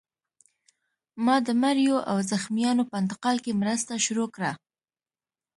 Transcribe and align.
ما 1.25 1.35
د 1.47 1.49
مړیو 1.61 1.97
او 2.11 2.17
زخمیانو 2.31 2.83
په 2.89 2.95
انتقال 3.01 3.37
کې 3.43 3.59
مرسته 3.61 3.93
شروع 4.05 4.27
کړه 4.35 4.51